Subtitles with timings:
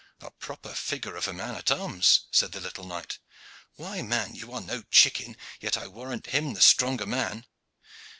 [0.19, 3.19] "A proper figure of a man at arms," said the little knight.
[3.75, 7.45] "Why, man, you are no chicken, yet I warrant him the stronger man.